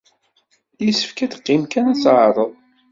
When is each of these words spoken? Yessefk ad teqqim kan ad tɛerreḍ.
Yessefk 0.85 1.19
ad 1.23 1.31
teqqim 1.31 1.63
kan 1.71 1.85
ad 1.91 1.97
tɛerreḍ. 2.03 2.51